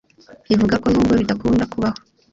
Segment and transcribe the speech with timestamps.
[0.53, 1.99] ivuga ko nubwo bidakunda kubaho